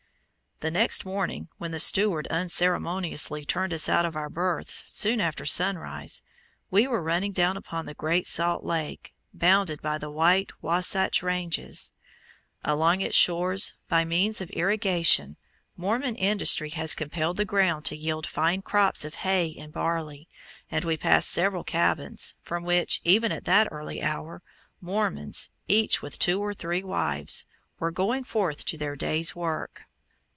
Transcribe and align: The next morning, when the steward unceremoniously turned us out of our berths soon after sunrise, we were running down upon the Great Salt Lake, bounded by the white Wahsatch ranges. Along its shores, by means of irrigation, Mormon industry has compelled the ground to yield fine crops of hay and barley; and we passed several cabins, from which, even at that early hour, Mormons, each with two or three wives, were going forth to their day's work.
The 0.61 0.69
next 0.69 1.05
morning, 1.05 1.49
when 1.57 1.71
the 1.71 1.79
steward 1.79 2.27
unceremoniously 2.27 3.45
turned 3.45 3.73
us 3.73 3.89
out 3.89 4.05
of 4.05 4.15
our 4.15 4.29
berths 4.29 4.83
soon 4.85 5.19
after 5.19 5.43
sunrise, 5.43 6.21
we 6.69 6.85
were 6.85 7.01
running 7.01 7.31
down 7.31 7.57
upon 7.57 7.87
the 7.87 7.95
Great 7.95 8.27
Salt 8.27 8.63
Lake, 8.63 9.11
bounded 9.33 9.81
by 9.81 9.97
the 9.97 10.11
white 10.11 10.51
Wahsatch 10.61 11.23
ranges. 11.23 11.93
Along 12.63 13.01
its 13.01 13.17
shores, 13.17 13.73
by 13.89 14.05
means 14.05 14.39
of 14.39 14.51
irrigation, 14.51 15.35
Mormon 15.77 16.13
industry 16.15 16.69
has 16.69 16.93
compelled 16.93 17.37
the 17.37 17.43
ground 17.45 17.83
to 17.85 17.95
yield 17.97 18.27
fine 18.27 18.61
crops 18.61 19.03
of 19.03 19.15
hay 19.15 19.55
and 19.57 19.73
barley; 19.73 20.27
and 20.69 20.85
we 20.85 20.95
passed 20.95 21.29
several 21.31 21.63
cabins, 21.63 22.35
from 22.43 22.63
which, 22.63 23.01
even 23.03 23.31
at 23.31 23.45
that 23.45 23.67
early 23.71 23.99
hour, 24.03 24.43
Mormons, 24.79 25.49
each 25.67 26.03
with 26.03 26.19
two 26.19 26.39
or 26.39 26.53
three 26.53 26.83
wives, 26.83 27.47
were 27.79 27.89
going 27.89 28.23
forth 28.23 28.63
to 28.65 28.77
their 28.77 28.95
day's 28.95 29.35
work. 29.35 29.85